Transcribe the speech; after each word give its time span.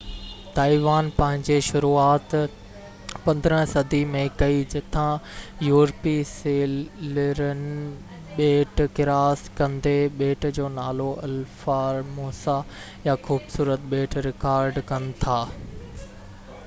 Taiwan 0.53 1.09
پنهنجي 1.17 1.55
شروعات 1.65 2.31
15 3.25 3.57
صدي 3.73 3.97
۾ 4.13 4.21
ڪئي 4.39 4.63
جتان 4.71 5.29
يورپي 5.67 6.13
سيلرن 6.29 7.61
ٻيٽ 8.39 8.81
ڪراس 9.01 9.43
ڪندي 9.61 9.93
ٻيٽ 10.23 10.47
جو 10.59 10.67
نالو 10.79 11.09
الها 11.29 11.59
فار 11.61 11.99
موسا 12.17 12.55
يا 13.09 13.15
خوبصورت 13.29 13.85
ٻيٽ 13.93 14.17
رڪارڊ 14.29 14.81
ڪن 14.93 15.07
ٿا 15.25 15.37